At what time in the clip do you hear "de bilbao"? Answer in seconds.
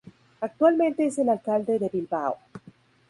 1.77-2.35